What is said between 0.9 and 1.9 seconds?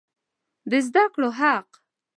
کړو حق